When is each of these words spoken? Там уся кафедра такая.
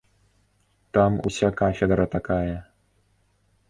Там 0.93 1.19
уся 1.27 1.49
кафедра 1.59 2.05
такая. 2.17 2.57